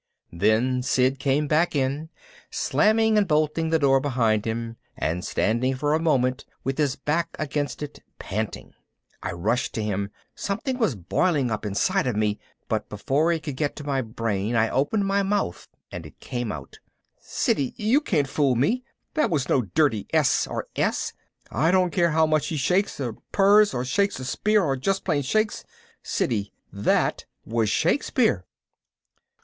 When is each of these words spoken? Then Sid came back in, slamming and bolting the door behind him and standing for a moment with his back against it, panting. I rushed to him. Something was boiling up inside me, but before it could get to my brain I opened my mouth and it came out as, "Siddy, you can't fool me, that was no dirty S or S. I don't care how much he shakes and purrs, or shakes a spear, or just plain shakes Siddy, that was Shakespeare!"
Then 0.33 0.81
Sid 0.81 1.19
came 1.19 1.45
back 1.47 1.75
in, 1.75 2.09
slamming 2.49 3.19
and 3.19 3.27
bolting 3.27 3.69
the 3.69 3.77
door 3.77 3.99
behind 3.99 4.45
him 4.45 4.77
and 4.97 5.23
standing 5.23 5.75
for 5.75 5.93
a 5.93 5.99
moment 5.99 6.43
with 6.63 6.79
his 6.79 6.95
back 6.95 7.35
against 7.37 7.83
it, 7.83 7.99
panting. 8.17 8.73
I 9.21 9.31
rushed 9.33 9.75
to 9.75 9.83
him. 9.83 10.09
Something 10.33 10.79
was 10.79 10.95
boiling 10.95 11.51
up 11.51 11.67
inside 11.67 12.17
me, 12.17 12.39
but 12.67 12.89
before 12.89 13.31
it 13.31 13.43
could 13.43 13.55
get 13.55 13.75
to 13.75 13.83
my 13.83 14.01
brain 14.01 14.55
I 14.55 14.69
opened 14.71 15.05
my 15.05 15.21
mouth 15.21 15.67
and 15.91 16.03
it 16.03 16.19
came 16.19 16.51
out 16.51 16.79
as, 17.19 17.25
"Siddy, 17.27 17.75
you 17.77 18.01
can't 18.01 18.27
fool 18.27 18.55
me, 18.55 18.83
that 19.13 19.29
was 19.29 19.49
no 19.49 19.61
dirty 19.61 20.07
S 20.11 20.47
or 20.47 20.67
S. 20.75 21.13
I 21.51 21.69
don't 21.69 21.91
care 21.93 22.09
how 22.09 22.25
much 22.25 22.47
he 22.47 22.57
shakes 22.57 22.99
and 22.99 23.19
purrs, 23.31 23.71
or 23.71 23.85
shakes 23.85 24.19
a 24.19 24.25
spear, 24.25 24.63
or 24.63 24.75
just 24.77 25.03
plain 25.05 25.21
shakes 25.21 25.63
Siddy, 26.01 26.51
that 26.73 27.25
was 27.45 27.69
Shakespeare!" 27.69 28.47